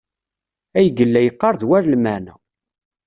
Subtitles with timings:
[0.77, 2.33] Ay yella yeqqar d war lmeɛna.